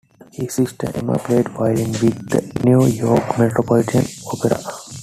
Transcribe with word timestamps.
His 0.33 0.55
sister 0.55 0.89
Emma 0.95 1.19
played 1.19 1.47
violin 1.49 1.91
with 1.91 2.27
the 2.27 2.61
New 2.65 2.87
York 2.87 3.37
Metropolitan 3.37 4.03
Opera. 4.33 4.59